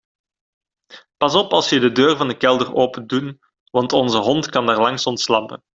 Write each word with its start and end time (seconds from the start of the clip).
Pas 1.19 1.35
op 1.35 1.51
als 1.51 1.69
je 1.69 1.79
de 1.79 1.91
deur 1.91 2.17
van 2.17 2.27
de 2.27 2.37
kelder 2.37 2.73
opendoen 2.73 3.39
want 3.71 3.93
onze 3.93 4.17
hond 4.17 4.49
kan 4.49 4.65
daarlangs 4.65 5.05
ontsnappen. 5.05 5.63